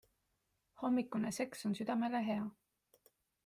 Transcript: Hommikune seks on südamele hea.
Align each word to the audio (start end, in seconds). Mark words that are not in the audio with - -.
Hommikune 0.81 1.31
seks 1.37 1.65
on 1.65 1.73
südamele 1.75 2.25
hea. 2.31 2.51